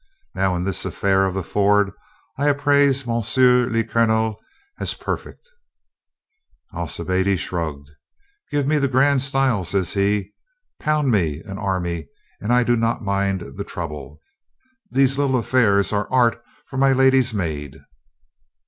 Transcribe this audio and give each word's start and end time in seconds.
Now, 0.33 0.55
in 0.55 0.63
this 0.63 0.83
affair 0.83 1.27
of 1.27 1.35
the 1.35 1.43
ford 1.43 1.91
I 2.35 2.47
appraise 2.47 3.07
M. 3.07 3.13
le 3.37 3.83
Colonel 3.83 4.39
as 4.79 4.95
perfect." 4.95 5.47
Alcibiade 6.73 7.37
shrugged. 7.39 7.91
"Give 8.49 8.65
me 8.65 8.79
the 8.79 8.87
grand 8.87 9.21
style," 9.21 9.63
says 9.63 9.93
he. 9.93 10.33
"Pound 10.79 11.11
me 11.11 11.43
an 11.45 11.59
army 11.59 12.07
and 12.41 12.51
I 12.51 12.63
do 12.63 12.75
not 12.75 13.03
mind 13.03 13.41
the 13.57 13.63
trouble. 13.63 14.19
These 14.89 15.19
little 15.19 15.37
affairs 15.37 15.93
are 15.93 16.11
art 16.11 16.41
for 16.65 16.77
my 16.77 16.93
lady's 16.93 17.31
maid." 17.31 17.75